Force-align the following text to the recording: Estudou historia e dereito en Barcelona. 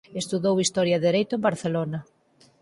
Estudou 0.21 0.55
historia 0.63 0.95
e 0.97 1.03
dereito 1.07 1.33
en 1.35 1.45
Barcelona. 1.47 1.99